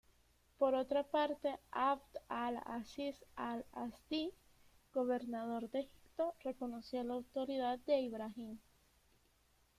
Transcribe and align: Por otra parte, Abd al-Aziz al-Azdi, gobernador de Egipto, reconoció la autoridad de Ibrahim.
Por 0.57 0.73
otra 0.73 1.03
parte, 1.03 1.59
Abd 1.69 1.99
al-Aziz 2.27 3.23
al-Azdi, 3.35 4.33
gobernador 4.95 5.69
de 5.69 5.81
Egipto, 5.81 6.33
reconoció 6.43 7.03
la 7.03 7.13
autoridad 7.13 7.77
de 7.85 7.99
Ibrahim. 7.99 8.57